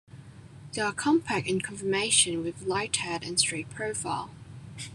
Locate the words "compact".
0.93-1.45